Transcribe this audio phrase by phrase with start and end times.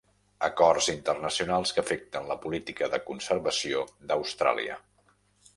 [0.45, 4.81] Acords internacionals que afecten la política de conservació d'Austràlia.